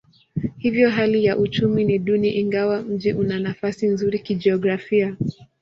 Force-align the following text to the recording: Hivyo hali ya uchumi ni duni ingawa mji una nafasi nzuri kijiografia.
Hivyo 0.57 0.89
hali 0.89 1.25
ya 1.25 1.37
uchumi 1.37 1.85
ni 1.85 1.99
duni 1.99 2.29
ingawa 2.29 2.81
mji 2.81 3.13
una 3.13 3.39
nafasi 3.39 3.87
nzuri 3.87 4.19
kijiografia. 4.19 5.15